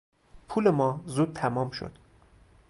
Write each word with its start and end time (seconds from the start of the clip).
پول 0.49 0.69
ما 0.69 1.03
زود 1.05 1.33
تمام 1.33 1.71
شد. 1.71 1.91